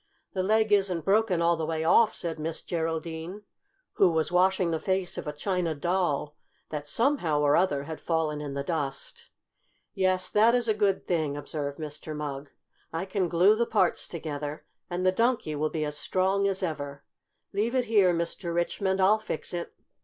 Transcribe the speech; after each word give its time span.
"The 0.33 0.41
leg 0.41 0.71
isn't 0.71 1.05
broken 1.05 1.43
all 1.43 1.55
the 1.55 1.65
way 1.67 1.83
off," 1.83 2.15
said 2.15 2.39
Miss 2.39 2.63
Geraldine, 2.63 3.43
who 3.97 4.09
was 4.09 4.31
washing 4.31 4.71
the 4.71 4.79
face 4.79 5.15
of 5.15 5.27
a 5.27 5.31
China 5.31 5.75
Doll, 5.75 6.35
that, 6.69 6.87
somehow 6.87 7.41
or 7.41 7.55
other, 7.55 7.83
had 7.83 8.01
fallen 8.01 8.41
in 8.41 8.55
the 8.55 8.63
dust. 8.63 9.29
"Yes, 9.93 10.27
that 10.29 10.55
is 10.55 10.67
a 10.67 10.73
good 10.73 11.05
thing," 11.05 11.37
observed 11.37 11.77
Mr. 11.77 12.15
Mugg. 12.15 12.49
"I 12.91 13.05
can 13.05 13.29
glue 13.29 13.53
the 13.55 13.67
parts 13.67 14.07
together 14.07 14.65
and 14.89 15.05
the 15.05 15.11
Donkey 15.11 15.53
will 15.53 15.69
be 15.69 15.85
as 15.85 15.99
strong 15.99 16.47
as 16.47 16.63
ever. 16.63 17.03
Leave 17.53 17.75
it 17.75 17.85
here, 17.85 18.11
Mr. 18.11 18.51
Richmond. 18.51 18.99
I'll 18.99 19.19
fix 19.19 19.53
it." 19.53 19.75